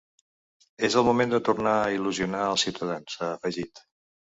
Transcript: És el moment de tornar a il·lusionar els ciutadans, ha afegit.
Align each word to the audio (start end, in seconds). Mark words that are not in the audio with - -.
És 0.87 0.95
el 1.01 1.05
moment 1.07 1.35
de 1.35 1.41
tornar 1.51 1.75
a 1.83 1.93
il·lusionar 1.97 2.49
els 2.55 2.67
ciutadans, 2.69 3.21
ha 3.23 3.31
afegit. 3.39 3.87